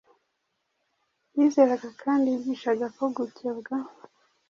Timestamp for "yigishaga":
2.33-2.85